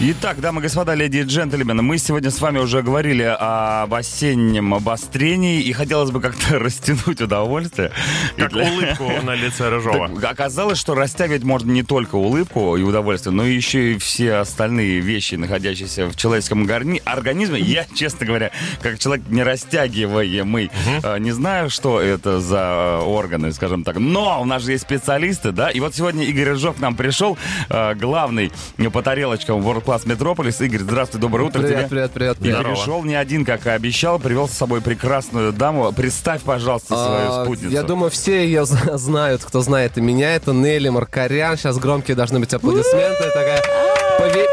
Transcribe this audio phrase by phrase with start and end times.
[0.00, 4.72] Итак, дамы и господа, леди и джентльмены, мы сегодня с вами уже говорили об осеннем
[4.72, 7.90] обострении, и хотелось бы как-то растянуть удовольствие.
[8.36, 10.08] Как для- улыбку на лице Рыжова.
[10.20, 15.00] Так, Оказалось, что растягивать можно не только улыбку и удовольствие, но еще и все остальные
[15.00, 17.58] вещи, находящиеся в человеческом горни- организме.
[17.58, 20.70] Я, честно говоря, как человек не растягиваемый,
[21.02, 23.96] э, не знаю, что это за э, органы, скажем так.
[23.98, 25.70] Но у нас же есть специалисты, да?
[25.70, 27.36] И вот сегодня Игорь Рыжов к нам пришел,
[27.68, 28.52] э, главный
[28.92, 30.62] по тарелочкам World Class Metropolis.
[30.62, 31.70] Игорь, здравствуй, доброе утро тебе.
[31.72, 32.56] Привет, привет, привет, И привет.
[32.58, 32.74] Здорово.
[32.76, 35.90] пришел не один, как и обещал, привел с собой прекрасную даму.
[35.94, 37.72] Представь, пожалуйста, свою А, спутницу.
[37.72, 40.34] Я думаю, все ее знают, кто знает и меня.
[40.34, 41.56] Это Нелли Маркарян.
[41.56, 43.24] Сейчас громкие должны быть аплодисменты.
[43.32, 43.62] Такая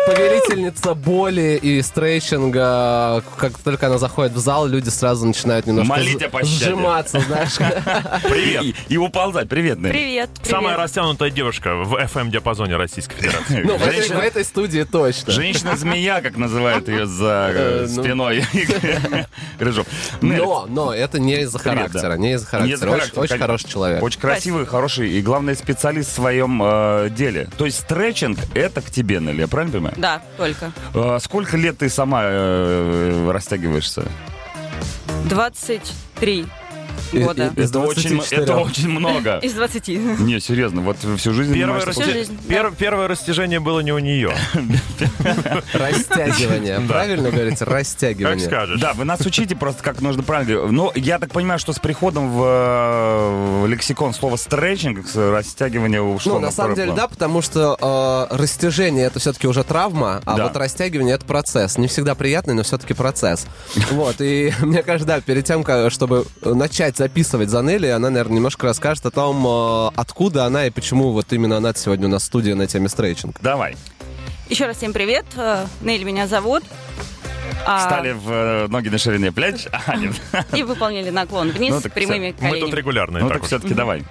[0.06, 3.24] повелительница боли и стрейчинга.
[3.38, 6.66] Как только она заходит в зал, люди сразу начинают немножко Молить сж- о пощаде.
[6.66, 7.56] сжиматься, знаешь.
[8.24, 8.64] Привет.
[8.64, 9.50] И, и уползать.
[9.50, 9.92] Привет, Нелли.
[9.92, 10.50] Привет, привет.
[10.52, 13.64] Самая растянутая девушка в FM-диапазоне Российской Федерации.
[13.64, 15.34] Ну, в этой, Женщина- в этой студии точно.
[15.34, 18.04] Женщина-змея, как называют ее за э, Э, ну.
[18.04, 18.44] спиной
[19.60, 19.88] Рыжов.
[20.22, 22.18] Но, но это не из-за характера, да.
[22.18, 22.68] не из-за характера.
[22.68, 23.46] Не из-за Очень- характера, очень конечно.
[23.48, 24.04] хороший человек.
[24.04, 27.48] Очень красивый, хороший и, главное, специалист в своем э, деле.
[27.58, 29.95] То есть стретчинг— это к тебе, Нелли, я правильно понимаю?
[29.98, 30.72] Да, только.
[30.94, 34.04] Э, сколько лет ты сама э, растягиваешься?
[35.30, 36.48] 23 И-
[37.14, 37.52] года.
[37.56, 38.44] и- Из это, очень, 24.
[38.44, 39.38] это очень много.
[39.44, 39.88] Из 20.
[40.20, 44.00] Не, серьезно, вот всю жизнь Первое, расти- Всю жизнь, пер- первое растяжение было не у
[44.00, 44.34] нее.
[45.74, 46.80] Растягивание.
[46.88, 47.60] Правильно говорите?
[47.66, 48.46] Как Растягивание.
[48.46, 48.80] скажешь.
[48.80, 50.68] Да, вы нас учите просто, как нужно правильно.
[50.72, 56.40] Но я так понимаю, что с приходом в, э, лексикон слова стретчинг, растягивание ушло Ну,
[56.40, 60.44] на самом деле, да, потому что э, растяжение это все-таки уже травма, а Да.
[60.44, 61.78] вот растягивание это процесс.
[61.78, 63.48] Не всегда приятный, но все-таки процесс.
[63.92, 68.36] Вот, и мне кажется, да, перед тем, как, чтобы начать записывать за Нелли, она, наверное,
[68.38, 72.24] немножко расскажет о том, э, откуда она и почему вот именно она сегодня у нас
[72.24, 73.38] в студии на теме стрейчинг.
[73.42, 73.76] Давай.
[74.50, 75.26] Еще раз всем привет.
[75.36, 76.64] Э, Нелли меня зовут.
[77.66, 79.68] А, Встали в э, ноги на ширине плеч.
[79.88, 80.14] А, нет.
[80.54, 82.76] И выполнили наклон вниз Ну, с так прямыми Мы тут коленями.
[82.76, 83.20] регулярно.
[83.20, 84.04] Ну так все-таки давай.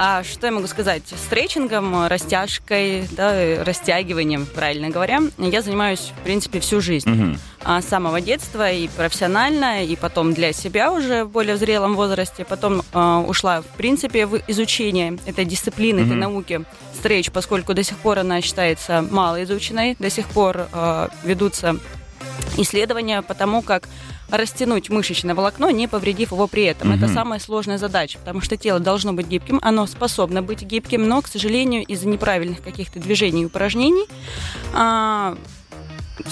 [0.00, 1.02] А что я могу сказать?
[1.06, 7.10] Стретчингом, растяжкой, да, растягиванием, правильно говоря, я занимаюсь, в принципе, всю жизнь.
[7.10, 7.38] Мгм.
[7.64, 12.44] А, с самого детства и профессионально, и потом для себя уже в более зрелом возрасте.
[12.44, 16.20] Потом а, ушла, в принципе, в изучение этой дисциплины, этой Мгм.
[16.20, 16.64] науки
[16.96, 21.76] стрейч, поскольку до сих пор она считается малоизученной, до сих пор а, ведутся
[22.56, 23.88] исследования по тому, как
[24.30, 26.92] растянуть мышечное волокно, не повредив его при этом.
[26.92, 27.14] Это Мгм.
[27.14, 31.28] самая сложная задача, потому что тело должно быть гибким, оно способно быть гибким, но, к
[31.28, 34.06] сожалению, из-за неправильных каких-то движений и упражнений
[34.74, 35.36] а,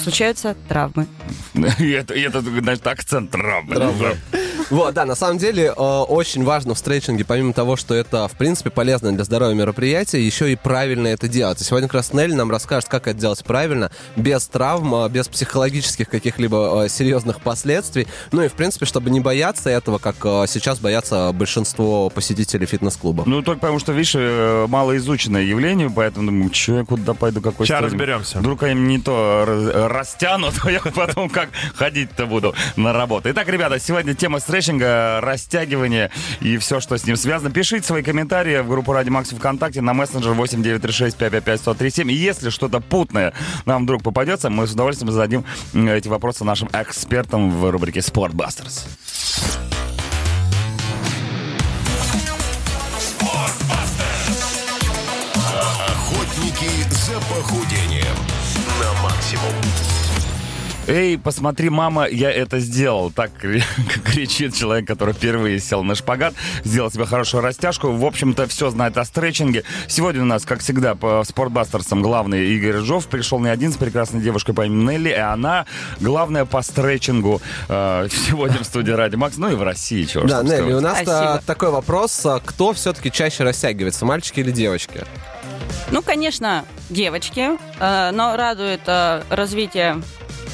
[0.03, 1.07] случаются травмы.
[1.79, 3.75] И это, и это, значит, акцент травмы.
[3.75, 4.17] Травмы.
[4.71, 8.33] Вот, да, на самом деле э, очень важно в стретчинге, помимо того, что это, в
[8.33, 11.61] принципе, полезное для здоровья мероприятие, еще и правильно это делать.
[11.61, 15.29] И сегодня как раз Нелли нам расскажет, как это делать правильно, без травм, э, без
[15.29, 18.09] психологических каких-либо э, серьезных последствий.
[18.33, 20.17] Ну и, в принципе, чтобы не бояться этого, как
[20.49, 23.23] сейчас боятся большинство посетителей фитнес-клуба.
[23.25, 24.17] Ну, только потому что, видишь,
[24.69, 27.87] малоизученное явление, поэтому думаю, что я куда пойду, какой стороне?
[27.87, 28.39] разберемся.
[28.39, 29.45] Вдруг они не то
[29.89, 33.31] растянут, а я потом как ходить-то буду на работу.
[33.31, 37.51] Итак, ребята, сегодня тема стретчинга, растягивание и все, что с ним связано.
[37.51, 42.11] Пишите свои комментарии в группу Ради Макс ВКонтакте на мессенджер 8936 555 1037.
[42.11, 43.35] И если что-то путное
[43.67, 45.45] нам вдруг попадется, мы с удовольствием зададим
[45.75, 48.87] эти вопросы нашим экспертам в рубрике «Спортбастерс».
[55.87, 58.17] Охотники за похудением
[58.81, 59.86] на максимум.
[60.89, 63.11] Эй, посмотри, мама, я это сделал.
[63.11, 63.65] Так кри-
[64.05, 67.91] кричит человек, который впервые сел на шпагат, сделал себе хорошую растяжку.
[67.91, 69.65] В общем-то, все знает о стретчинге.
[69.89, 73.09] Сегодня у нас, как всегда, по спортбастерсам главный Игорь Жов.
[73.09, 75.67] Пришел не один с прекрасной девушкой по имени Нелли, и она
[75.99, 80.45] главная по стретчингу э, сегодня в студии Ради Макс, ну и в России, чего Да,
[80.45, 81.43] Нелли, у нас Спасибо.
[81.45, 82.25] такой вопрос.
[82.27, 85.05] а Кто все-таки чаще растягивается, мальчики или девочки?
[85.91, 87.51] Ну, конечно, девочки,
[87.81, 90.01] э, но радует э, развитие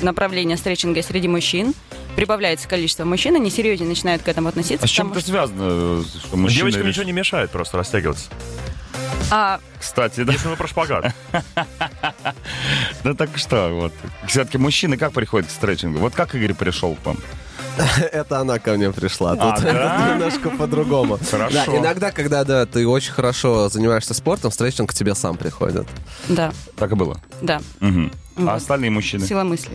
[0.02, 1.75] направления стретчинга среди мужчин.
[2.16, 4.84] Прибавляется количество мужчин, они серьезнее начинают к этому относиться.
[4.84, 6.04] А с чем это связано?
[6.04, 8.26] Что мужчины Девочкам ничего не мешает просто растягиваться.
[8.26, 8.34] что,
[9.31, 10.32] а, Кстати, да.
[10.32, 11.14] Если мы про шпагат.
[13.02, 13.93] Да так что, вот.
[14.26, 15.99] Все-таки мужчины как приходят к стретчингу?
[15.99, 17.16] Вот как Игорь пришел к вам?
[18.12, 19.32] Это она ко мне пришла.
[19.38, 20.10] А, Тут да?
[20.14, 21.19] немножко по-другому.
[21.30, 21.54] Хорошо.
[21.54, 25.86] Да, иногда, когда да, ты очень хорошо занимаешься спортом, стретчинг к тебе сам приходит.
[26.28, 27.20] да, Так и было.
[27.40, 27.60] да.
[28.36, 29.26] А остальные мужчины?
[29.26, 29.70] сила мысли.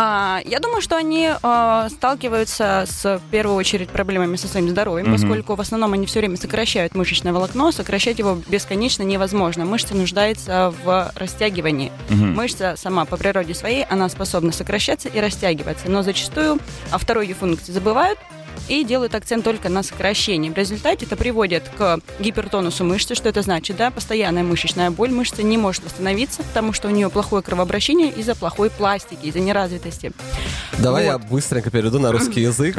[0.00, 5.06] А, я думаю, что они а, сталкиваются с, в первую очередь, проблемами со своим здоровьем,
[5.08, 5.14] Мгм.
[5.16, 9.64] поскольку в основном они все время сокращают мышечное волокно, сокращать его бесконечно невозможно.
[9.64, 11.90] Мышца нуждается в растягивании.
[12.10, 12.34] Мгм.
[12.36, 16.60] Мышца сама по природе своей, она способна сокращаться и растягиваться, но зачастую
[16.92, 18.20] о второй ее функции забывают
[18.68, 20.50] и делают акцент только на сокращении.
[20.50, 23.14] В результате это приводит к гипертонусу мышцы.
[23.14, 23.76] Что это значит?
[23.76, 25.10] Да, постоянная мышечная боль.
[25.10, 30.12] Мышца не может восстановиться, потому что у нее плохое кровообращение из-за плохой пластики, из-за неразвитости.
[30.78, 31.10] Давай Вот.
[31.12, 32.76] я быстренько перейду на русский язык.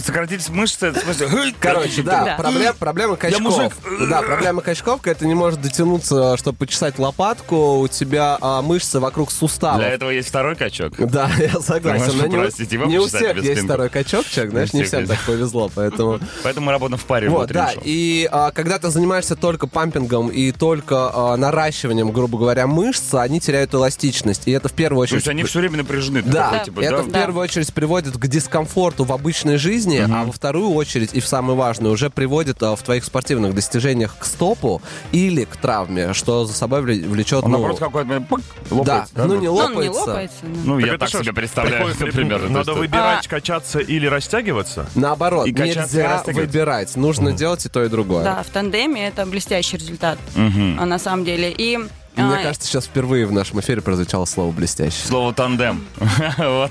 [0.00, 1.28] Что- сократились мышцы, это в смысле...
[1.32, 2.36] «Эй, Короче, да, Да.
[2.42, 3.40] проблем- проблема качков.
[3.42, 3.72] мужик.
[4.08, 8.98] Да, проблема качков, когда ты не можешь дотянуться, чтобы почесать лопатку, у тебя а, мышцы
[9.00, 9.78] вокруг суставов.
[9.78, 10.94] Для этого есть второй качок.
[10.98, 12.04] Да, я согласен.
[12.04, 13.64] можешь но не, у- не всех есть спинку.
[13.66, 15.12] второй качок, Чак, знаешь, не всех всем есть.
[15.12, 16.18] так повезло, поэтому...
[16.42, 20.52] Поэтому мы работаем в паре Вот, да, и а, когда ты занимаешься только пампингом и
[20.52, 25.20] только а, наращиванием, грубо говоря, мышц, они теряют эластичность, и это в первую То очередь...
[25.26, 26.22] есть они все время напряжены.
[26.22, 29.83] ты Да, такой, типа, это да, в первую очередь приводит к дискомфорту в обычной жизни,
[29.86, 34.16] а во вторую очередь, и в самую важную, уже приводит а, в твоих спортивных достижениях
[34.18, 34.80] к стопу
[35.12, 37.58] или к травме, что за собой вле- влечет, Он ну...
[37.58, 38.40] наоборот какой-то пык,
[38.70, 39.14] да, лопается.
[39.26, 40.00] ну не Но он не лопается.
[40.00, 40.36] лопается.
[40.42, 40.48] да.
[40.64, 42.48] Ну, Так я так себе представляю, приходит- например.
[42.48, 44.86] Надо есть- выбирать, качаться или растягиваться?
[44.94, 46.32] Наоборот, И качаться, и нельзя растягиваться.
[46.46, 46.96] выбирать.
[46.96, 48.24] Нужно делать и то, и другое.
[48.24, 51.52] Да, в тандеме это блестящий результат, а, на самом деле.
[51.56, 51.78] И
[52.16, 55.06] Мне кажется, сейчас впервые в нашем эфире прозвучало слово «блестящий».
[55.06, 55.84] Слово тандем.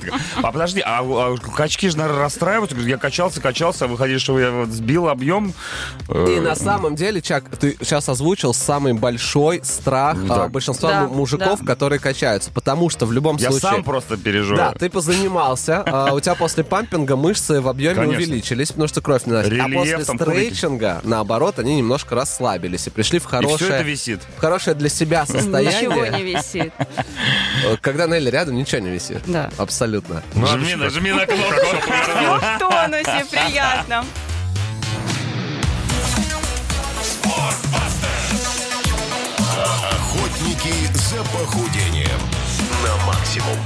[0.44, 2.76] А подожди, а, а качки же, наверное, расстраиваются.
[2.78, 5.54] Я качался, качался, а выходит, что я сбил объем.
[6.10, 11.64] И Э, на самом деле, Чак, ты сейчас озвучил самый большой страх а, большинства мужиков,
[11.66, 12.52] которые качаются.
[12.52, 13.72] Потому что в любом Я случае...
[13.72, 14.72] сам просто переживаю.
[14.72, 19.26] Да, ты позанимался, а у тебя после пампинга мышцы в объеме увеличились, потому что кровь
[19.26, 19.34] не.
[19.34, 24.22] А после стрейчинга, наоборот, они немножко расслабились и пришли в И все это хорошее, висит.
[24.38, 26.10] в хорошее для себя ничего состояние.
[26.12, 26.74] не висит.
[27.82, 29.22] Когда Нелли рядом, ничего не висит.
[29.26, 29.50] Да.
[29.58, 30.24] Абсолютно.
[30.36, 31.66] Жми, нажми на кнопку.
[32.22, 34.06] Ну, в тонусе, приятно.
[39.92, 42.20] Охотники за похудением
[42.84, 43.58] на максимум.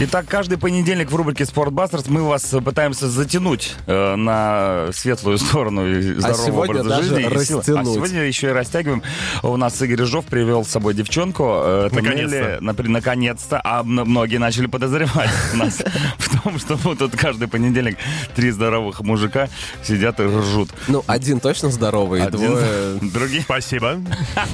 [0.00, 6.00] Итак, каждый понедельник в рубрике «Спортбастерс» мы вас пытаемся затянуть э, на светлую сторону и
[6.20, 7.24] здорового сегодня образа даже жизни.
[7.24, 7.94] А растянуть.
[7.94, 9.02] сегодня еще и растягиваем.
[9.42, 11.42] У нас Игорь Рыжов привел с собой девчонку.
[11.64, 12.58] э, это Наконец-то.
[12.60, 13.60] Нелли, наконец-то.
[13.64, 15.82] А многие начали подозревать нас
[16.18, 17.98] в том, что вот тут каждый понедельник
[18.36, 19.48] три здоровых мужика
[19.82, 20.70] сидят и ржут.
[20.86, 22.98] Ну, один точно здоровый, Один- двое...
[23.12, 23.96] Другие Спасибо.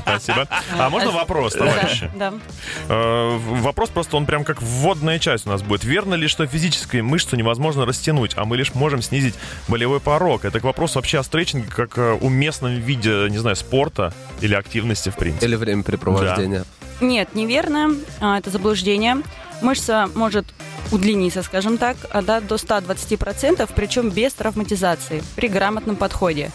[0.07, 0.49] Спасибо.
[0.79, 2.11] А можно вопрос, Да, товарищи?
[2.15, 2.33] да.
[2.89, 5.85] Э, Вопрос просто, он прям как вводная часть у нас будет.
[5.85, 9.35] Верно ли, что физическую мышцу невозможно растянуть, а мы лишь можем снизить
[9.69, 10.45] болевой порог?
[10.45, 15.11] Это к вопросу вообще о стретчинге как э, уместном виде, не знаю, спорта или активности,
[15.11, 15.47] в принципе.
[15.47, 16.65] Или времяпрепровождение.
[17.01, 17.97] Нет, неверно.
[18.21, 19.17] А, Это заблуждение.
[19.63, 20.47] Мышца может
[20.93, 26.51] удлиниться, скажем так, а, да, до 120%, причем без травматизации, при грамотном подходе.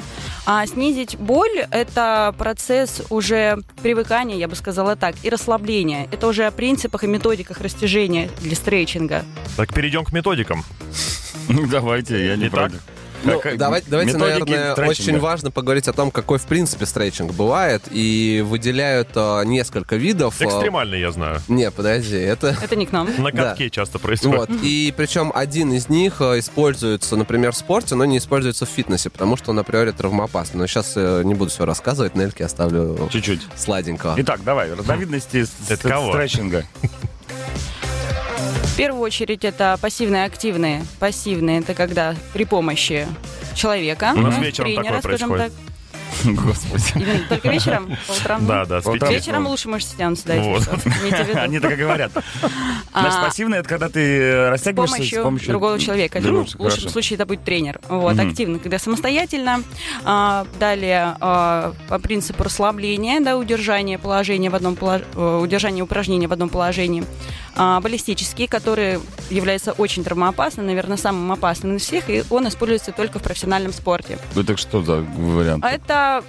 [0.46, 6.08] А снизить боль– это процесс уже привыкания, я бы сказала так, и расслабления.
[6.12, 9.26] Это уже о принципах и методиках растяжения для стрейчинга.
[9.58, 10.64] Так, перейдем к методикам.
[11.48, 12.82] Ну, давайте, я не против.
[13.24, 17.84] Ну, Как- давайте, давайте наверное, очень важно поговорить о том, какой в принципе стретчинг бывает,
[17.92, 20.36] и выделяют а, несколько видов.
[20.40, 21.42] а, Экстремальный, я знаю.
[21.48, 22.56] Не, подожди, это...
[22.64, 23.10] Это не к нам.
[23.18, 23.50] На Да.
[23.50, 24.38] катке часто происходит.
[24.50, 24.50] Вот.
[24.64, 29.10] И причем один из них а, используется, например, в спорте, но не используется в фитнесе,
[29.10, 30.60] потому что он априори травмоопасный.
[30.60, 33.42] Но сейчас не буду все рассказывать, Нельке оставлю Чуть-чуть.
[33.56, 34.16] сладенького.
[34.18, 36.64] Итак, давай, разновидности стретчинга.
[38.80, 40.86] Первую очередь это пассивные, активные.
[41.02, 43.06] Пассивные– это когда при помощи
[43.54, 45.54] человека, У нас вечером тренера, такое скажем происходит.
[45.54, 45.69] так.
[46.26, 46.84] Господи.
[46.96, 47.98] Именно только вечером?
[48.08, 48.46] По утрам?
[48.46, 50.86] Да, да, с там- Вечером лучше мышцы тянутся, да, если Вот.
[50.86, 51.40] виду.
[51.40, 52.12] Они так и говорят.
[52.94, 56.20] А, Значит, пассивное это когда ты с растягиваешься помощью, другого человека.
[56.22, 56.90] Ну, в лучшем хорошо.
[56.90, 57.80] случае это будет тренер.
[57.90, 58.30] Вот, Мгм.
[58.30, 59.64] активно, когда самостоятельно.
[60.04, 66.28] А, далее а, по принципу расслабления, да, удержания положения в одном полож- э, удержания упражнения
[66.28, 67.04] в одном положении.
[67.56, 73.20] А, баллистический, который является очень травмоопасным, наверное, самым опасным из всех, и он используется только
[73.20, 74.18] в профессиональном спорте.
[74.36, 75.64] Это что за вариант?
[75.64, 76.24] А это,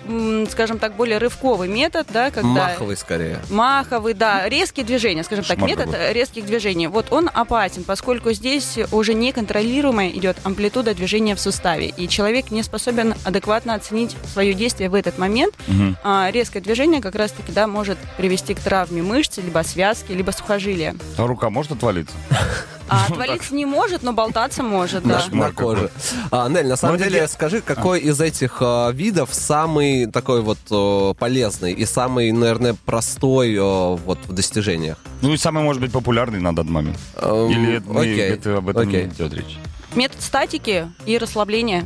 [0.51, 2.69] скажем так, более рывковый метод, да, когда...
[2.69, 3.41] Маховый скорее.
[3.51, 6.13] Маховый, да, резкие движения, скажем так, Шмар метод какой.
[6.13, 6.87] резких движений.
[6.87, 12.63] Вот он опасен, поскольку здесь уже неконтролируемая идет амплитуда движения в суставе, и человек не
[12.63, 15.55] способен адекватно оценить свое действие в этот момент.
[15.67, 15.97] Мгм.
[16.03, 20.95] А резкое движение как раз-таки да, может привести к травме мышцы, либо связки, либо сухожилия.
[21.17, 22.15] А рука может отвалиться?
[22.91, 25.23] А отвалиться не может, но болтаться может, да.
[25.31, 25.91] На коже.
[26.31, 31.17] А, Нель, на самом Ну, деле, скажи, какой из этих э, видов самый такой вот
[31.19, 34.99] полезный и самый, наверное, простой вот в достижениях?
[35.23, 36.99] Ну и самый, может быть, популярный на данный момент.
[37.17, 39.05] Эм, Или это, мы- окей, это об этом окей.
[39.05, 39.57] не идет речь?
[39.95, 41.85] Метод статики и расслабления.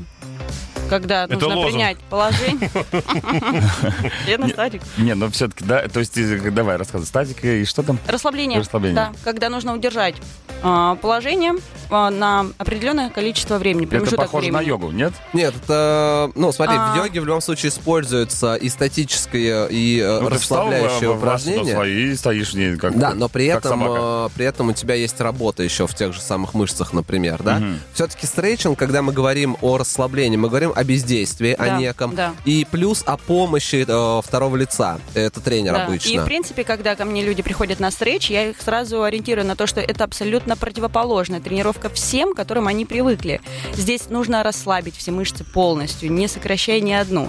[0.90, 1.72] Когда Это нужно лозунг.
[1.72, 2.70] принять положение.
[4.26, 4.82] Я на статик.
[4.98, 7.06] Не, ну все-таки, да, то есть, э, давай, рассказывай.
[7.06, 7.98] Статика и что там?
[8.06, 8.60] Расслабление.
[8.60, 8.94] Расслабление.
[8.94, 11.54] Да, когда нужно удержать а, положение
[11.90, 14.68] а, на определенное количество времени, Это похоже на времени.
[14.68, 15.12] йогу, нет?
[15.32, 16.92] Нет, это, ну, смотри, А.
[16.92, 21.16] в йоге в любом случае используются и статические, и э, Ну, ты встал расслабляющие в-
[21.16, 21.72] в вас упражнения.
[21.74, 24.00] свои и стоишь в ней как Да, но при этом, собака.
[24.00, 27.56] э, при этом у тебя есть работа еще в тех же самых мышцах, например, да?
[27.58, 27.80] Мгм.
[27.92, 32.32] Все-таки стрейчинг, когда мы говорим о расслаблении, мы говорим о бездействии, о Да, неком, да.
[32.46, 34.98] и плюс о помощи э, второго лица.
[35.12, 35.84] Это тренер Да.
[35.86, 36.08] обычно.
[36.08, 39.54] И, в принципе, когда ко мне люди приходят на стрейч, я их сразу ориентирую на
[39.54, 43.40] то, что это абсолютно противоположная тренировка всем, к которым они привыкли.
[43.74, 47.28] Здесь нужно расслабить все мышцы полностью, не сокращая ни одну.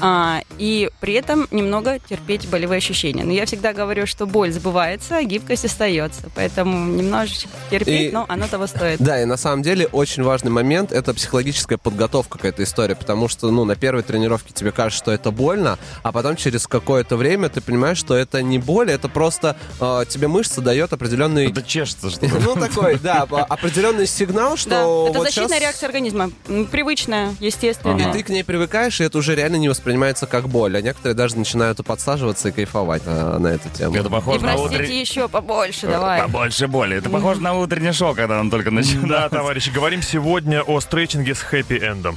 [0.00, 3.24] А, и при этом немного терпеть болевые ощущения.
[3.24, 6.22] Но я всегда говорю, что боль забывается, а гибкость остается.
[6.34, 8.98] Поэтому немножечко терпеть, И- но оно того стоит.
[9.00, 13.28] Да, и на самом деле очень важный момент это психологическая подготовка к этой истории, потому
[13.28, 17.48] что, ну, на первой тренировке тебе кажется, что это больно, а потом через какое-то время
[17.48, 22.10] ты понимаешь, что это не боль, это просто э, тебе мышца дает определенный Это чешется,
[22.10, 22.32] что ли?
[22.54, 24.76] Ну, такой, да, определенный сигнал, что Да,
[25.10, 26.30] это вот защитная щас- реакция организма.
[26.70, 28.10] Привычная, естественная.
[28.10, 30.76] И ты к ней привыкаешь, и это уже реально не воспринимается как боль.
[30.76, 33.94] А некоторые даже начинают и подсаживаться и кайфовать на, на эту тему.
[33.96, 35.00] Это И похоже на простите утренний...
[35.00, 36.20] еще побольше, давай.
[36.22, 36.96] Побольше боли.
[36.98, 39.08] Это похоже на утренний шоу, когда он только начинает.
[39.08, 42.16] Да, товарищи, говорим сегодня о стретчинге с хэппи-эндом.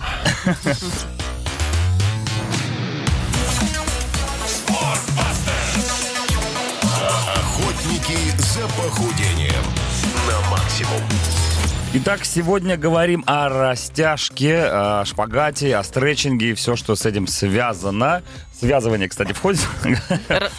[7.35, 9.34] Охотники за похудением на.
[11.97, 18.21] Итак, сегодня говорим о растяжке, о шпагате, о стретчинге и все, что с этим связано.
[18.59, 19.61] Связывание, кстати, входит?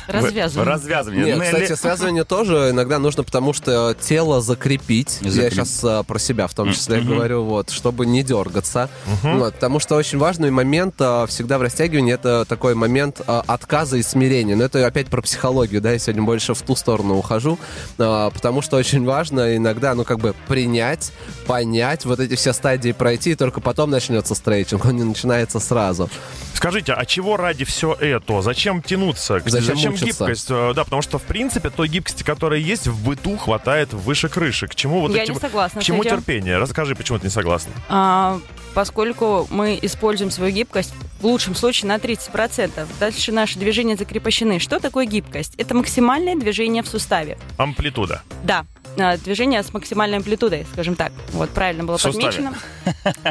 [0.07, 0.73] Развязывание.
[0.73, 1.25] Развязывание.
[1.25, 5.19] Нет, Нелли- кстати, связывание тоже иногда нужно, потому что тело закрепить.
[5.23, 8.89] Я Закреп- сейчас про себя в том числе говорю, вот, чтобы не дергаться.
[9.23, 13.97] Вот, потому что очень важный момент а, всегда в растягивании это такой момент а, отказа
[13.97, 14.57] и смирения.
[14.57, 17.59] Но это опять про психологию, да, я сегодня больше в ту сторону ухожу,
[17.99, 21.13] а, потому что очень важно иногда, ну, как бы принять,
[21.47, 26.09] понять, вот эти все стадии пройти, и только потом начнется стрейчинг, он не начинается сразу.
[26.55, 28.43] Скажите, а чего ради все это?
[28.43, 29.41] Зачем тянуться?
[29.45, 30.05] Зачем мучиться?
[30.05, 30.47] гибкость?
[30.51, 34.67] Э, Да, потому что, в принципе, той гибкости, которая есть в быту, хватает выше крыши.
[34.67, 35.31] К чему вот Я эти...
[35.33, 36.17] не согласна К чему этим.
[36.19, 36.59] терпение?
[36.59, 37.73] Расскажи, почему ты не согласна.
[37.89, 38.41] А,
[38.75, 42.87] поскольку мы используем свою гибкость в лучшем случае на 30%.
[43.01, 44.59] Дальше наши движения закрепощены.
[44.59, 45.55] Что такое гибкость?
[45.57, 47.39] Это максимальное движение в суставе.
[47.57, 48.23] Амплитуда.
[48.43, 48.67] Да,
[48.99, 51.13] а, движение с максимальной амплитудой, скажем так.
[51.33, 52.27] Вот, правильно было суставе.
[52.27, 52.55] подмечено.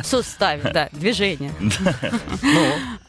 [0.02, 1.52] В суставе, да, движение.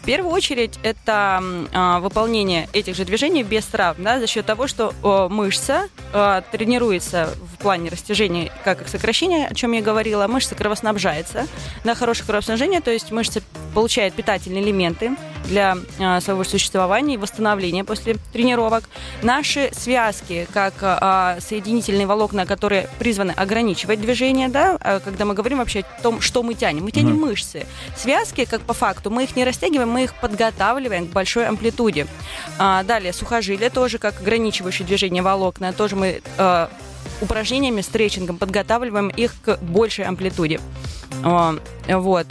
[0.00, 1.42] А, В первую очередь это
[1.72, 6.42] а, выполнение этих же движений без травм, да, за счет того, что о, мышца а,
[6.52, 11.46] тренируется в плане растяжения, как и сокращения, о чем я говорила, мышца кровоснабжается,
[11.84, 13.42] на хорошее кровоснабжение, то есть мышца
[13.74, 18.84] получает питательные элементы для а, своего существования и восстановления после тренировок.
[19.22, 25.58] Наши связки, как а, соединительные волокна, которые призваны ограничивать движение, да, а, когда мы говорим
[25.58, 27.66] вообще о том, что мы тянем, мы тянем мышцы.
[27.96, 32.06] Связки, как по факту, мы их не растягиваем, мы их подготавливаем к большой амплитуде.
[32.58, 36.70] А, далее, сухожилия тоже как ограничивающие движение волокна, тоже мы а,
[37.20, 40.60] упражнениями, стретчингом подготавливаем их к большей амплитуде.
[41.24, 41.56] А,
[41.88, 42.26] вот.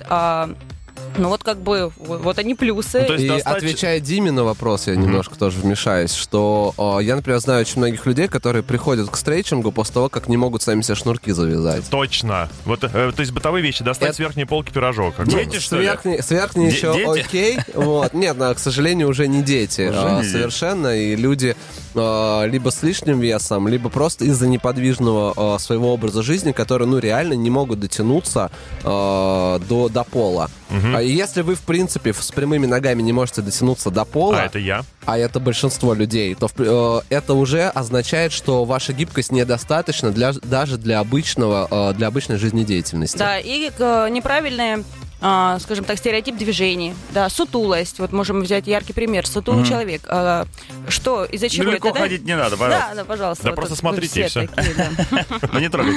[1.18, 3.00] Ну вот как бы, вот они плюсы.
[3.01, 7.04] Ну, то есть И достать- отвечая Диме на вопрос, я немножко тоже вмешаюсь, что э,
[7.04, 10.62] я, например, знаю очень многих людей, которые приходят к стрейчингу после того, как не могут
[10.62, 11.84] сами себе шнурки завязать.
[11.89, 12.50] Точно.
[12.66, 13.84] Вот, э, то есть бытовые вещи.
[13.84, 15.16] Достать Это- с верхней полки пирожок.
[15.16, 15.60] как Дети, бы.
[15.60, 15.84] что ли?
[15.88, 17.20] Сверхней, сверхней Де- еще дети?
[17.25, 17.58] окей.
[17.74, 18.13] Вот.
[18.13, 19.89] Нет, но, к сожалению, уже не дети.
[19.89, 20.32] Уже а, не дети.
[20.34, 20.96] совершенно.
[20.98, 21.56] И люди
[21.96, 26.98] а, либо с лишним весом, либо просто из-за неподвижного а, своего образа жизни, которые, ну,
[27.00, 28.51] реально не могут дотянуться
[28.84, 30.50] а, до, до пола.
[30.94, 34.60] А если вы, в принципе, с прямыми ногами не можете дотянуться до пола, А это
[34.60, 34.84] я.
[35.06, 40.34] а это большинство людей, то в- э, это уже означает, что ваша гибкость недостаточна для,
[40.34, 43.18] даже для обычного, э, для обычной жизнедеятельности.
[43.18, 44.84] Да, и э, неправильное а,
[45.20, 48.00] скажем так, стереотип движений, да, сутулость.
[48.00, 49.28] Вот можем взять яркий пример.
[49.28, 50.02] Сутулый человек.
[50.08, 50.46] А,
[50.88, 52.04] что, из-за чего Далеко это, да?
[52.04, 52.96] ходить не надо, Да, пожалуйста.
[52.96, 53.44] да, пожалуйста.
[53.44, 55.26] Да вот просто смотрите, все такие, да.
[55.52, 55.96] Но не трогать.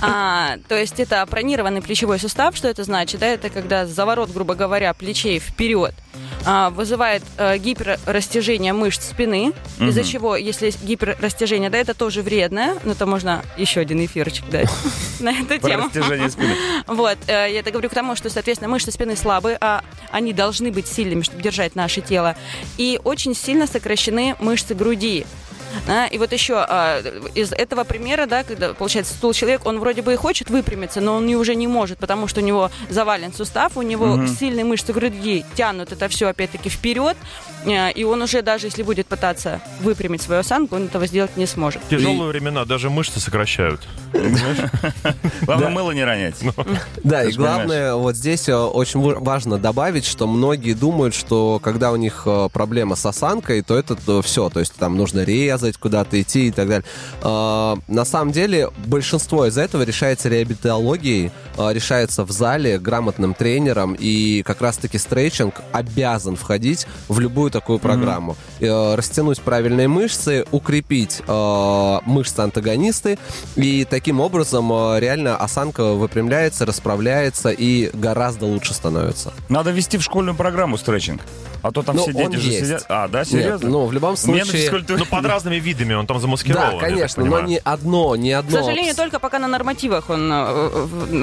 [0.00, 3.20] А, то есть это бронированный плечевой сустав, что это значит?
[3.20, 5.94] Да, это когда заворот, грубо говоря, плечей вперед
[6.44, 12.76] а, вызывает э, гиперрастяжение мышц спины, из-за чего, если есть гиперрастяжение, да, это тоже вредно,
[12.84, 14.68] но это можно еще один эфирчик дать
[15.20, 15.84] на эту тему.
[15.86, 16.54] растяжение спины.
[16.86, 20.70] Вот, э, я это говорю к тому, что, соответственно, мышцы спины слабые, а они должны
[20.70, 22.36] быть сильными, чтобы держать наше тело.
[22.78, 25.26] И очень сильно сокращены мышцы груди.
[25.86, 27.00] Да, и вот еще а,
[27.34, 31.16] из этого примера, да, когда получается стул человек, он вроде бы и хочет выпрямиться, но
[31.16, 34.28] он уже не может, потому что у него завален сустав, у него Мгм.
[34.28, 37.16] сильные мышцы груди тянут это все опять-таки вперед,
[37.66, 41.46] э, и он уже даже если будет пытаться выпрямить свою осанку, он этого сделать не
[41.46, 41.82] сможет.
[41.88, 43.80] Тяжелые времена, даже мышцы сокращают.
[45.42, 45.70] Главное, Да.
[45.70, 46.36] мыло не ронять.
[47.02, 51.92] Да, Ты и главное, вот здесь э, очень важно добавить, что многие думают, что когда
[51.92, 56.20] у них э, проблема с осанкой, то это все, то есть там нужно резать, куда-то
[56.20, 56.84] идти и так далее.
[57.22, 63.96] Э, На самом деле большинство из этого решается реабилитологией, э, решается в зале грамотным тренером,
[63.98, 68.36] и как раз-таки стрейчинг обязан входить в любую такую программу.
[68.60, 73.18] Э, Растянуть правильные мышцы, укрепить э, мышцы-антагонисты,
[73.56, 79.32] и таким образом э, реально осанка выпрямляется, расправляется и гораздо лучше становится.
[79.48, 81.22] Надо ввести в школьную программу стретчинг.
[81.62, 82.64] А то там Ну, все дети же есть.
[82.66, 82.84] сидят.
[82.90, 83.70] А, да, Нет, серьезно?
[83.70, 84.68] ну, в любом Мне на случае...
[84.68, 86.72] физкультуре- Ну, под разными видами, он там замаскирован.
[86.72, 88.58] Да, конечно, но не одно, не К одно.
[88.58, 90.68] сожалению, только пока на нормативах он э,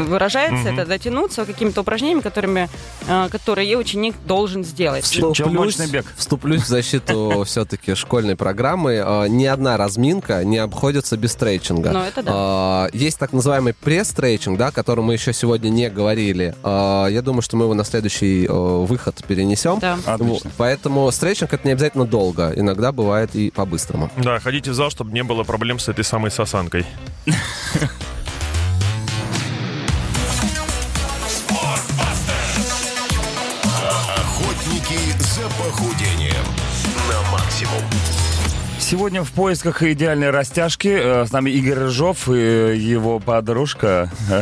[0.07, 2.69] выражается, это дотянуться какими-то упражнениями, которыми,
[3.07, 5.19] э, которые ученик должен сделать.
[5.45, 6.05] Мощный бег?
[6.15, 8.93] Вступлюсь в защиту все-таки школьной программы.
[8.93, 11.91] Э, Ни одна разминка не обходится без стрейчинга.
[11.91, 12.89] Ну, это да.
[12.93, 16.55] Есть так называемый пресс-стрейчинг, да, о котором мы еще сегодня не говорили.
[16.63, 19.79] Я думаю, что мы его на следующий выход перенесем.
[19.79, 19.97] Да.
[20.05, 20.51] Отлично.
[20.57, 22.53] Поэтому стрейчинг это не обязательно долго.
[22.55, 24.10] Иногда бывает и по-быстрому.
[24.17, 26.85] Да, ходите в зал, чтобы не было проблем с этой самой сосанкой.
[34.17, 36.45] Охотники за похудением
[37.07, 37.83] на максимум.
[38.81, 44.41] Сегодня в поисках идеальной растяжки э, с нами Игорь Рыжов и его подружка э,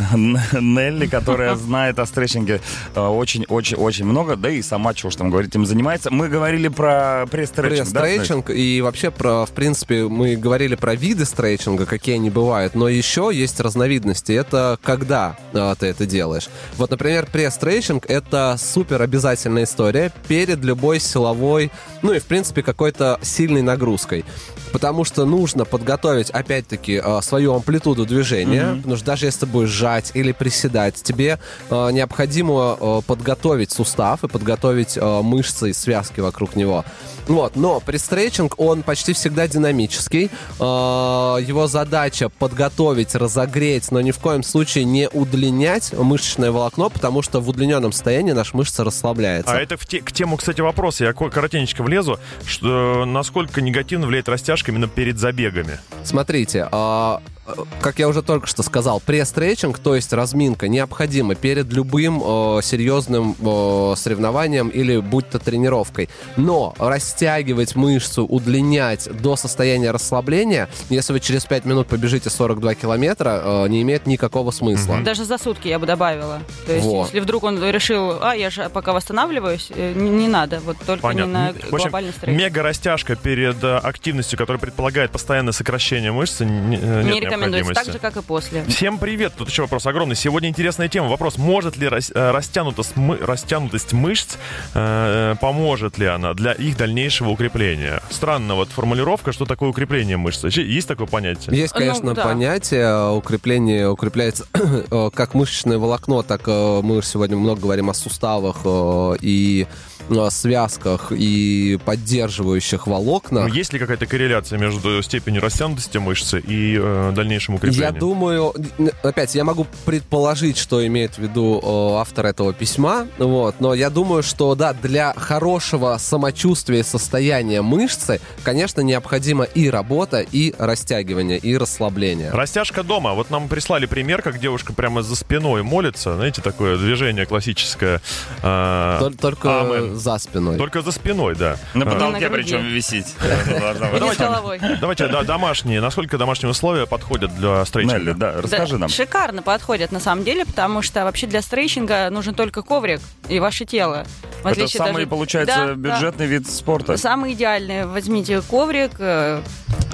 [0.58, 2.60] Нелли, которая знает о стретчинге
[2.94, 6.10] э, очень-очень-очень много, да и сама, чего уж там говорить, им занимается.
[6.10, 8.00] Мы говорили про пре-стретчинг, да?
[8.00, 12.88] Пре-стрейчинг, и вообще, про, в принципе, мы говорили про виды стрейчинга, какие они бывают, но
[12.88, 14.32] еще есть разновидности.
[14.32, 16.48] Это когда ты это делаешь.
[16.76, 21.70] Вот, например, пре-стрейчинг— это супер обязательная история перед любой силовой,
[22.02, 24.24] ну и, в принципе, какой-то сильной нагрузкой.
[24.72, 28.76] Потому что нужно подготовить, опять-таки, а, свою амплитуду движения.
[28.76, 31.38] Потому что даже если ты будешь жать или приседать, тебе
[31.70, 36.84] а, необходимо а, подготовить сустав и подготовить мышцы и связки вокруг него.
[37.30, 40.30] Вот, но предстрейчинг, он почти всегда динамический.
[40.58, 47.22] А, Его задача подготовить, разогреть, но ни в коем случае не удлинять мышечное волокно, потому
[47.22, 49.52] что в удлиненном состоянии наша мышца расслабляется.
[49.52, 51.04] А это в те- к тему, кстати, вопроса.
[51.04, 52.18] Я ко- коротенько влезу.
[52.44, 55.78] Что, насколько негативно влияет растяжка именно перед забегами?
[56.02, 57.39] Смотрите, а, э,
[57.80, 63.36] как я уже только что сказал, пресс-стретчинг, то есть разминка, необходима перед любым э, серьезным
[63.40, 66.08] э, соревнованием или будь то тренировкой.
[66.36, 73.40] Но растягивать мышцу, удлинять до состояния расслабления, если вы через 5 минут побежите 42 километра,
[73.42, 74.98] э, не имеет никакого смысла.
[75.02, 76.40] Даже за сутки я бы добавила.
[76.66, 77.06] То есть, Вот.
[77.06, 81.08] если вдруг он решил, а, я же пока восстанавливаюсь, э, не, не надо, вот только
[81.12, 82.36] не на В общем, глобальный стресс.
[82.36, 87.92] мега-растяжка перед э, активностью, которая предполагает постоянное сокращение мышцы, не, э, не нет рекомендуется, так
[87.92, 88.64] же, как и после.
[88.64, 89.32] Всем привет!
[89.36, 90.16] Тут еще вопрос огромный.
[90.16, 91.08] Сегодня интересная тема.
[91.08, 94.36] Вопрос, может ли э, растянутость, мы- растянутость мышц,
[94.74, 98.02] э, поможет ли она для их дальнейшего укрепления?
[98.10, 100.46] Странно вот формулировка, что такое укрепление мышцы.
[100.46, 101.56] Вообще Есть такое понятие?
[101.56, 102.24] Есть, Ну, конечно, да.
[102.24, 107.94] понятие э, укрепление, укрепляется э, как мышечное волокно, так э, мы сегодня много говорим о
[107.94, 109.66] суставах э, и
[110.08, 113.54] э, связках и поддерживающих Ну, волокнах.
[113.54, 117.94] Есть ли какая-то корреляция между степенью растянутости мышцы и э, дальнейшим укреплением?
[117.94, 118.54] Я думаю,
[119.02, 123.90] опять, я могу предположить, что имеет в виду э, автор этого письма, вот, но я
[123.90, 131.38] думаю, что, да, для хорошего самочувствия и состояния мышцы, конечно, необходима и работа, и растягивание,
[131.38, 132.30] и расслабление.
[132.30, 133.12] Растяжка дома.
[133.14, 136.14] Вот нам прислали пример, как девушка прямо за спиной молится.
[136.16, 138.00] Знаете, такое движение классическое.
[138.42, 139.96] э, Тол- Только Амен.
[139.96, 140.56] за спиной.
[140.56, 141.56] Только за спиной, да.
[141.74, 143.06] На А, потолке причем висеть.
[144.80, 145.80] Давайте, да, домашние.
[145.80, 147.98] Насколько домашние условия подходят подходят для стретчинга?
[147.98, 148.88] Нелли, да, расскажи Да, нам.
[148.88, 153.64] Шикарно подходят на самом деле, потому что вообще для стрейчинга нужен только коврик и ваше
[153.64, 154.06] тело.
[154.42, 155.74] В Это самый, даже- получается, Да, да.
[155.74, 156.96] бюджетный вид спорта.
[156.96, 157.86] Самый идеальный.
[157.86, 158.92] Возьмите коврик.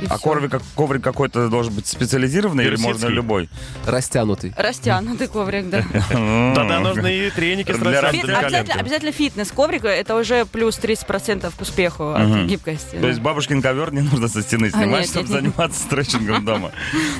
[0.00, 3.48] И А коврик, коврик какой-то должен быть специализированный или можно любой?
[3.86, 4.52] Растянутый.
[4.56, 5.82] Растянутый коврик, да.
[6.10, 12.46] Тогда нужны и треники с обязательно, фитнес коврика, это уже плюс 30% к успеху от
[12.46, 12.96] гибкости.
[12.96, 16.72] То есть бабушкин ковер не нужно со стены А, снимать, чтобы заниматься стретчингом дома.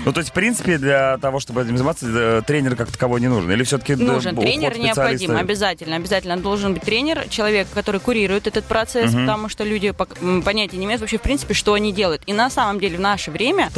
[0.05, 3.29] Ну, то есть, в принципе, для того, чтобы этим заниматься, э, тренер как таковой не
[3.29, 3.51] нужен?
[3.51, 5.97] Или все-таки Нужен тренер необходим, обязательно.
[5.97, 9.93] Обязательно должен быть тренер, человек, который курирует этот процесс, потому что люди
[10.45, 12.23] понятия не имеют вообще, в принципе, что они делают.
[12.27, 13.71] И на самом деле в наше время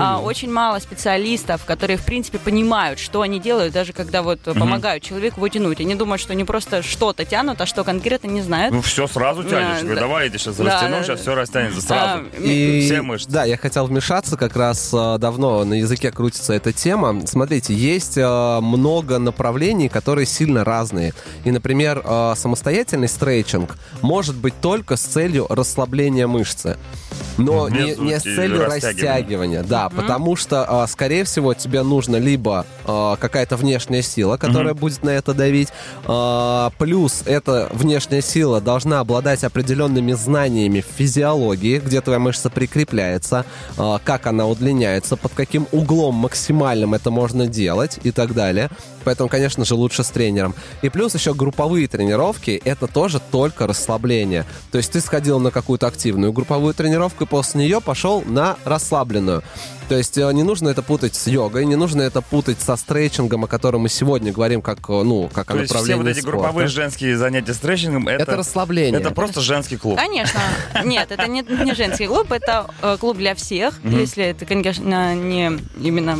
[0.00, 5.02] а, очень мало специалистов, которые, в принципе, понимают, что они делают, даже когда вот помогают
[5.02, 5.80] человеку вытянуть.
[5.80, 8.74] Они думают, что они просто что-то тянут, а что конкретно не знают.
[8.74, 9.78] Ну, все сразу тянешь.
[9.78, 10.00] Да, Говорю, да.
[10.00, 11.22] Давай я тебя сейчас Да, растяну, да, сейчас да.
[11.22, 12.24] все растянется сразу.
[12.24, 13.28] А, И, Все мышцы.
[13.30, 17.26] Да, я хотел вмешаться, как раз э, давно на языке крутится эта тема.
[17.26, 21.14] Смотрите, есть э, много направлений, которые сильно разные.
[21.44, 22.02] И, например,
[22.36, 26.76] самостоятельный стрейчинг может быть только с целью расслабления мышцы.
[27.38, 29.12] Но не, не с целью растягивания.
[29.12, 34.74] растягивания, да, потому что, э, скорее всего, тебе нужно либо э, какая-то внешняя сила, которая
[34.74, 35.68] будет на это давить,
[36.06, 43.44] э, плюс эта внешняя сила должна обладать определенными знаниями в физиологии, где твоя мышца прикрепляется,
[43.76, 48.70] как она удлиняется, под каким углом максимальным это можно делать и так далее.
[49.04, 50.54] Поэтому, конечно же, лучше с тренером.
[50.82, 54.44] И плюс еще групповые тренировки, это тоже только расслабление.
[54.72, 59.42] То есть ты сходил на какую-то активную групповую тренировку, и после нее пошел на расслабленную.
[59.88, 63.44] То есть э, не нужно это путать с йогой, не нужно это путать со стрейчингом,
[63.44, 66.10] о котором мы сегодня говорим, как, э, ну, как о То есть все направлении вот
[66.10, 66.38] эти спорта.
[66.40, 69.00] групповые женские занятия стретчингом, это, Это расслабление.
[69.00, 69.96] это просто женский клуб.
[69.96, 70.40] Конечно.
[70.84, 75.56] Нет, это не, не женский клуб, это э, клуб для всех, если это, конечно, не
[75.80, 76.18] именно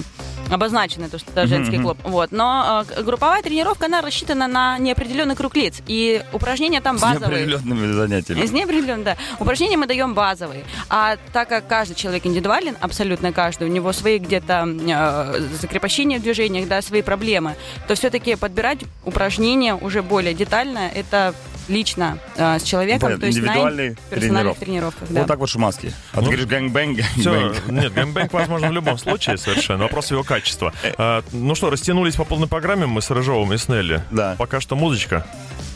[0.51, 1.99] обозначено, то, что это женский клуб.
[2.05, 2.33] Вот.
[2.33, 5.81] Но э, групповая тренировка, она рассчитана на неопределенный круг лиц.
[5.87, 7.47] И упражнения там С базовые.
[7.47, 8.41] неопределенными занятиями.
[8.43, 9.17] Из неопределенно, да.
[9.39, 10.65] Упражнения мы даем базовые.
[10.89, 16.23] А так как каждый человек индивидуален, абсолютно каждый, у него свои где-то э, закрепощения в
[16.23, 17.55] движениях, да, свои проблемы,
[17.89, 21.35] то все-таки подбирать упражнения уже более детально, это
[21.69, 24.65] лично э, с человеком, Понятно, то есть на индивидуальные персональных тренировки.
[24.65, 25.09] тренировках.
[25.11, 25.21] Да.
[25.21, 25.93] Вот так вот шумаски.
[26.13, 27.69] А ты Ну, говоришь гэнг-бэнг, Все, гэнг-бэнг.
[27.83, 29.83] нет, геймбэнк возможно в любом случае совершенно.
[29.83, 30.73] Вопрос его качества.
[30.99, 34.03] А, ну что, растянулись по полной программе мы с Рыжовым и с Нелли.
[34.11, 34.35] Да.
[34.39, 35.27] Пока что музычка.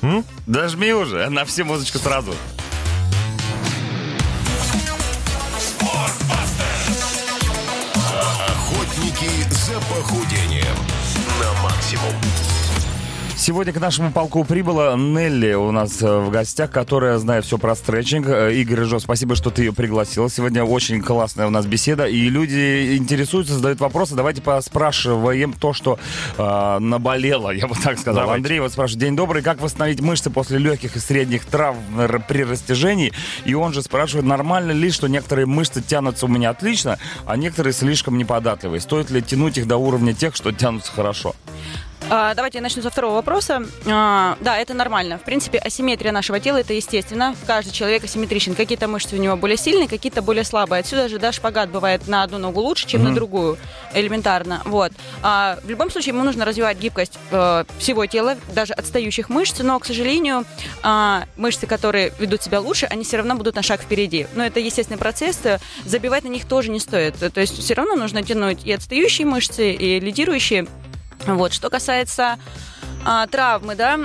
[0.03, 0.25] М?
[0.47, 2.35] Дожми уже, на все музычку сразу.
[8.49, 10.77] Охотники за похудением
[11.41, 12.15] на максимум.
[13.41, 17.75] Сегодня к нашему полку прибыла Нелли у нас э, в гостях, которая знает все про
[17.75, 18.29] стретчинг.
[18.29, 20.29] Э, Игорь Рыжов, спасибо, что ты ее пригласил.
[20.29, 24.15] Сегодня очень классная у нас беседа, и люди интересуются, задают вопросы.
[24.15, 25.99] Давайте поспрашиваем то, что
[26.37, 28.25] э, наболело, я бы так сказал.
[28.25, 28.41] Давайте.
[28.41, 31.79] Андрей вот спрашивает, день добрый, как восстановить мышцы после легких и средних травм
[32.29, 33.11] при растяжении?
[33.47, 37.73] И он же спрашивает, нормально ли, что некоторые мышцы тянутся у меня отлично, а некоторые
[37.73, 38.83] слишком неподатливые?
[38.83, 41.35] Стоит ли тянуть их до уровня тех, что тянутся хорошо?
[42.13, 43.63] А, давайте я начну со второго вопроса.
[43.87, 45.17] А, да, это нормально.
[45.19, 47.37] В принципе, асимметрия нашего тела это естественно.
[47.47, 48.57] Каждый человек асимметричен.
[48.57, 50.81] Какие-то мышцы у него более сильные, какие-то более слабые.
[50.81, 53.59] Отсюда же да, шпагат бывает на одну ногу лучше, чем на другую.
[53.95, 54.61] Элементарно.
[54.65, 54.91] Вот.
[55.23, 59.61] А, в любом случае, ему нужно развивать гибкость э, всего тела, даже отстающих мышц.
[59.61, 60.45] Но, к сожалению,
[61.37, 64.27] мышцы, которые ведут себя лучше, они все равно будут на шаг впереди.
[64.35, 65.39] Но это естественный процесс.
[65.45, 67.15] э, Забивать на них тоже не стоит.
[67.33, 70.67] То есть все равно нужно тянуть и отстающие мышцы, и лидирующие.
[71.27, 72.39] Вот, что касается
[73.05, 73.97] а, травмы, да,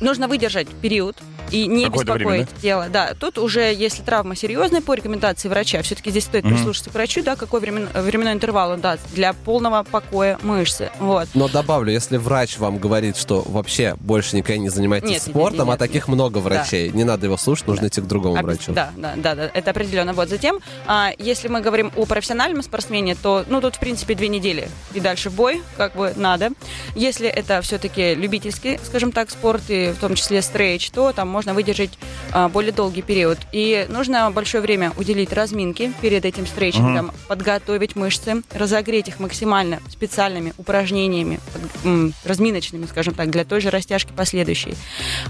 [0.00, 1.16] нужно выдержать период
[1.50, 2.86] и не Какое-то беспокоить время, тело.
[2.90, 6.54] Да, тут уже, если травма серьезная, по рекомендации врача, все-таки здесь стоит Мгм.
[6.54, 10.90] прислушаться к врачу, да, какой времен- временной интервал он даст для полного покоя мышцы.
[10.98, 11.28] Вот.
[11.34, 15.34] Но добавлю, если врач вам говорит, что вообще больше никогда не занимайтесь Нет, нет, нет,
[15.36, 16.14] спортом, нет, а таких нет.
[16.14, 18.72] много врачей, не надо его слушать, нужно идти к другому Обяз- врачу.
[18.72, 20.12] Да, да, да, да, это определенно.
[20.12, 24.28] Вот затем, а, если мы говорим о профессиональном спортсмене, то, ну, тут, в принципе, две
[24.28, 26.50] недели и дальше в бой, как бы надо.
[26.94, 31.39] Если это все-таки любительский, скажем так, спорт, и в том числе стрейч, то там можно
[31.54, 31.90] выдержать
[32.32, 33.38] а, более долгий период.
[33.52, 40.52] И нужно большое время уделить разминке перед этим стрейчингом, подготовить мышцы, разогреть их максимально специальными
[40.58, 41.40] упражнениями,
[41.82, 44.74] под- разминочными, скажем так, для той же растяжки последующей.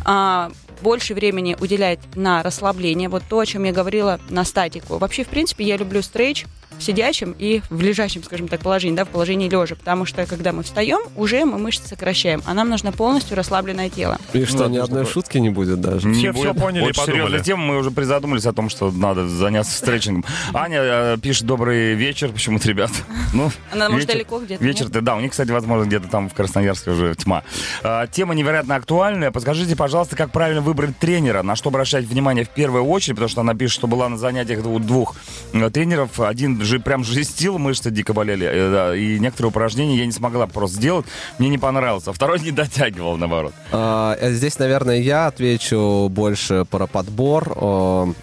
[0.05, 0.51] А,
[0.83, 4.99] больше времени уделять на расслабление, вот то, о чем я говорила, на статику.
[4.99, 6.47] Вообще, в принципе, я люблю стрейч
[6.81, 10.53] в сидячем и в лежащем, скажем так, положении, да, в положении лежа, потому что когда
[10.53, 14.19] мы встаем, уже мы мышцы сокращаем, а нам нужно полностью расслабленное тело.
[14.33, 16.09] И что, Ну, ни одной что шутки не будет даже?
[16.09, 16.61] Не Все- все будет.
[16.63, 17.17] поняли и Очень подумали.
[17.19, 20.25] серьезная тема, мы уже призадумались о том, что надо заняться стретчингом.
[20.55, 22.31] Аня э, пишет «Добрый вечер».
[22.33, 22.91] Почему-то, ребят.
[23.33, 24.93] Ну, Она, может, вечер- далеко где-то, Вечер, нет?
[24.93, 27.45] ты, да, у них, кстати, возможно, где-то там в Красноярске уже тьма.
[27.85, 29.31] А, Тема невероятно актуальная.
[29.31, 33.43] Подскажите, пожалуйста, как правильно выбрать тренера, на что обращать внимание в первую очередь, потому что
[33.43, 35.15] она пишет, что была на занятиях у двух
[35.53, 36.19] э, тренеров.
[36.19, 40.47] Один же прям жестил, мышцы дико болели, э, да, и некоторые упражнения я не смогла
[40.47, 41.07] просто сделать,
[41.39, 42.07] мне не понравилось.
[42.07, 43.53] А второй не дотягивал, наоборот.
[43.73, 48.15] А, э, Здесь, наверное, я отвечу больше про подбор.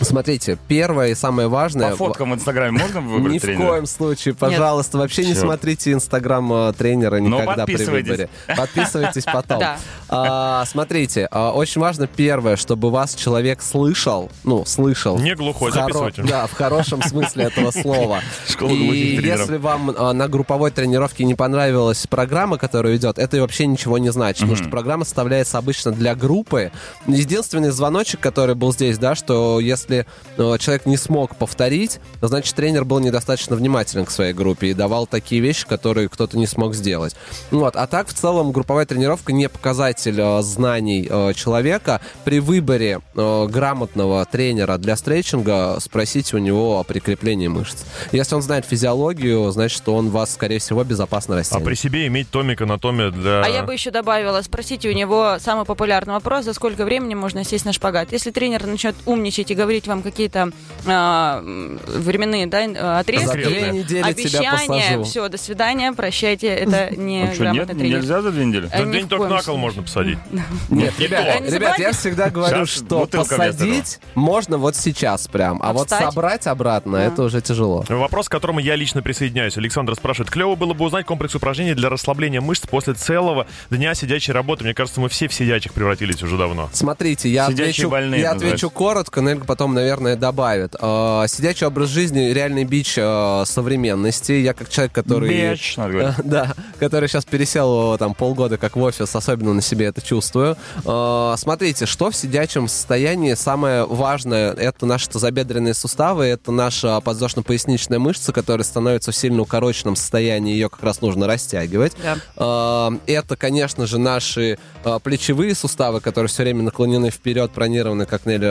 [0.00, 1.90] Смотрите, первое и самое важное...
[1.90, 3.66] По фоткам в Инстаграме можно выбрать Ни в тренера?
[3.68, 5.42] коем случае, пожалуйста, вообще не Всё.
[5.42, 8.08] смотрите инстаграм э, тренера никогда при подписывайтесь.
[8.10, 8.28] выборе.
[8.56, 9.58] Подписывайтесь потом.
[9.60, 9.76] Да.
[10.08, 15.18] А, Смотрите, а, очень важно первое, чтобы вас человек слышал, ну, слышал.
[15.18, 16.22] Не глухой, В хоро- записывайте.
[16.22, 18.20] Да, в хорошем смысле этого слова.
[18.48, 19.40] Школа И тренеров.
[19.40, 24.10] если вам а, на групповой тренировке не понравилась программа, которая идет, это вообще ничего не
[24.10, 26.72] значит, потому что программа составляется обычно для группы.
[27.06, 32.84] Единственный звоночек, который был здесь, да, что если э, человек не смог повторить, значит тренер
[32.84, 37.14] был недостаточно внимателен к своей группе и давал такие вещи, которые кто-то не смог сделать.
[37.50, 37.76] Вот.
[37.76, 42.00] А так в целом групповая тренировка не показатель э, знаний э, человека.
[42.24, 47.84] При выборе грамотного тренера для стретчинга спросите у него о прикреплении мышц.
[48.12, 51.64] Если он знает физиологию, значит, что он вас, скорее всего, безопасно А растянет.
[51.64, 53.42] при себе иметь томик анатомия для...
[53.42, 57.44] А я бы еще добавила, спросите у него самый популярный вопрос, за сколько времени можно
[57.44, 58.12] сесть на шпагат.
[58.12, 60.50] Если тренер начнет умничать и говорить вам какие-то
[60.86, 67.34] а, временные да, За отрезки, две недели обещания, все, до свидания, прощайте, это не А
[67.34, 67.68] что, нет?
[67.68, 67.98] тренер.
[67.98, 68.68] Нельзя за две недели?
[68.72, 70.18] Э, За день только на кол можно посадить.
[70.70, 75.90] Нет, Не ребят, ребят, я всегда говорю, что посадить можно вот сейчас прям, а вот
[75.90, 77.84] собрать обратно, это уже тяжело.
[77.88, 79.56] Вопрос, к которому я лично присоединяюсь.
[79.56, 84.32] Александр спрашивает, клево было бы узнать комплекс упражнений для расслабления мышц после целого дня сидячей
[84.32, 84.64] работы.
[84.64, 86.70] Мне кажется, мы все в сидячих превратились уже давно.
[86.72, 90.74] Смотрите, я Сидячие отвечу, больные я отвечу коротко, Нельга потом, наверное, добавит.
[90.80, 94.32] Э, Сидячий образ жизни— реальный бич э, современности.
[94.32, 95.52] Я как человек, который...
[95.52, 95.74] Бич.
[95.76, 100.56] Э, Да, который сейчас пересел там полгода как в офис, особенно на себе это чувствую.
[100.84, 107.98] Э, Смотрите, что в сидячем состоянии самое важное, это наши тазобедренные суставы, это наша подвздошно-поясничная
[107.98, 111.92] мышца, которая становится в сильно укороченном состоянии, ее как раз нужно растягивать.
[112.02, 112.16] Да.
[112.36, 118.26] Э, Это, конечно же, наши э, плечевые суставы, которые все время наклонены вперед, бронированы, как
[118.26, 118.48] Неля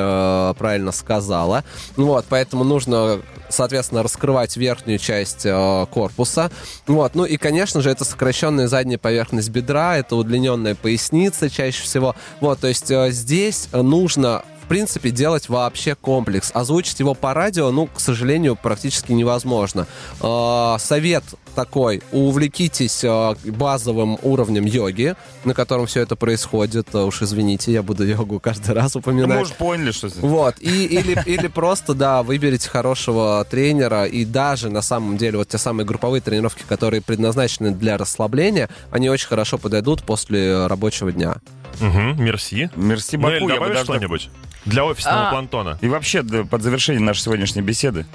[0.51, 1.63] э, правильно сказала.
[1.95, 6.51] Вот, поэтому нужно, соответственно, раскрывать верхнюю часть э, корпуса.
[6.87, 12.15] Вот, ну и, конечно же, это сокращенная задняя поверхность бедра, это удлиненная поясница чаще всего.
[12.41, 16.51] Вот, то есть э, здесь нужно принципе, делать вообще комплекс.
[16.53, 19.85] Озвучить его по радио, ну, к сожалению, практически невозможно.
[20.21, 21.23] Э, совет
[21.55, 26.87] такой, увлекитесь э, базовым уровнем йоги, на котором все это происходит.
[26.93, 29.35] Э, Уж извините, я буду йогу каждый раз Ну, упоминать.
[29.37, 30.19] мы уже поняли, что это.
[30.21, 35.49] Вот, и, или, или просто, да, выберите хорошего тренера, и даже, на самом деле, вот
[35.49, 41.37] те самые групповые тренировки, которые предназначены для расслабления, они очень хорошо подойдут после рабочего дня.
[41.79, 42.69] Угу, мерси.
[42.75, 44.29] Мерси Нель, Баку, я бы добавишь что-нибудь?
[44.65, 45.31] Для офисного А.
[45.31, 45.77] плантона.
[45.81, 48.05] И вообще, да, под завершение нашей сегодняшней беседы,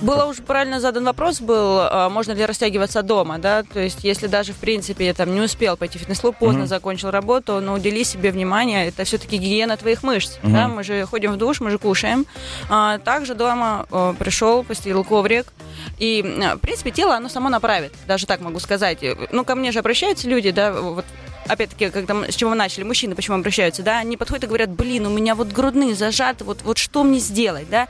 [0.00, 4.28] Было уже правильно задан вопрос был, а, можно ли растягиваться дома, да, то есть если
[4.28, 8.04] даже, в принципе, я там не успел пойти в фитнес-клуб, поздно закончил работу, но удели
[8.04, 11.78] себе внимание, это все-таки гигиена твоих мышц, да, мы же ходим в душ, мы же
[11.78, 12.26] кушаем.
[12.68, 15.52] А, также дома а, пришел, постелил коврик,
[15.98, 19.04] и, а, в принципе, тело, оно само направит, даже так могу сказать.
[19.32, 21.06] Ну, ко мне же обращаются люди, да, вот
[21.48, 25.06] опять-таки, когда с чего мы начали, мужчины почему обращаются, да, они подходят и говорят, блин,
[25.06, 27.88] у меня вот грудные зажаты, вот, вот что мне сделать, да,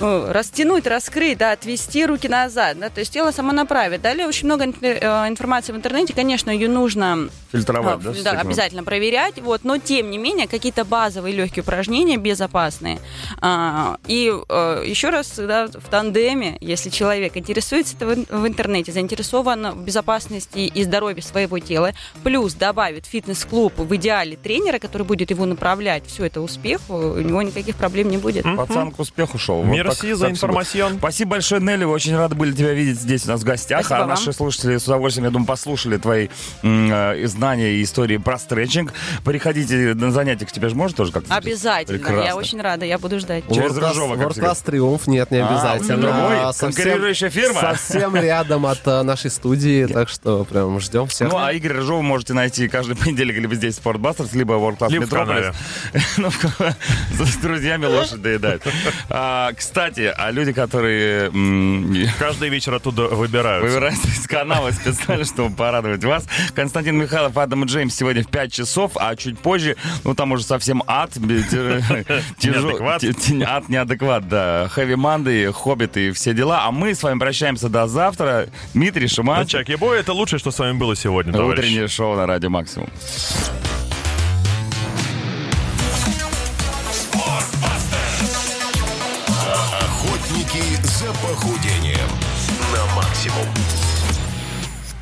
[0.00, 4.02] растянуть, раскрыть, да, отвести руки назад, да, то есть тело само направит.
[4.02, 8.32] Далее очень много э, информации в интернете, конечно, ее нужно фильтровать, а, да?
[8.32, 12.98] да, обязательно проверять, вот, но тем не менее какие-то базовые легкие упражнения безопасные.
[13.40, 18.92] А, и э, еще раз, да, в тандеме, если человек интересуется это в, в интернете,
[18.92, 25.30] заинтересован в безопасности и здоровье своего тела, плюс добавит фитнес-клуб в идеале тренера, который будет
[25.30, 28.44] его направлять, все это успеху, у него никаких проблем не будет.
[28.56, 29.62] Пацан к успеху шел.
[29.62, 30.98] Вот Мерси за информацион.
[30.98, 31.84] Спасибо большое, Нелли.
[31.84, 33.80] Очень рады были тебя видеть здесь у нас в гостях.
[33.80, 34.08] Спасибо а вам.
[34.10, 36.28] наши слушатели с удовольствием, я думаю, послушали твои
[36.62, 38.92] э, знания и истории про стретчинг.
[39.24, 41.34] Приходите на занятия к тебе же можно тоже как-то?
[41.34, 42.34] Обязательно, я Прекрасно.
[42.36, 43.44] очень рада, я буду ждать.
[43.52, 44.38] Через Рыжова, как World.
[44.40, 45.96] Class Триумф, нет, не А, обязательно.
[45.98, 46.38] другой?
[46.40, 47.60] А, совсем- Конкурирующая фирма?
[47.60, 51.30] Совсем рядом от э, нашей студии, так что прям ждем всех.
[51.30, 54.78] Ну, а Игорь Рыжова можете найти каждый понедельник либо здесь в Спортбастерс, либо в World
[54.78, 55.54] Class Metropolis.
[56.16, 56.30] Ну,
[57.24, 58.62] С друзьями лошадь доедает.
[59.08, 61.30] А, Кстати, Кстати, а люди, которые
[62.18, 63.66] Каждый вечер оттуда выбираются.
[63.66, 68.92] выбираются из канала специально, чтобы порадовать вас, Константин Михайлов, Адам Джеймс сегодня в 5 часов,
[68.96, 71.12] а чуть позже, ну там уже совсем ад,
[73.46, 77.86] ад неадекват, да, Хэви Манды, Хоббит и все дела, а мы с вами прощаемся до
[77.86, 78.48] завтра.
[78.74, 82.50] Дмитрий Шиман, Чак Ебой, это лучшее, что с вами было сегодня, утреннее шоу на Радио
[82.50, 82.90] Максимум.
[91.30, 91.99] Охотники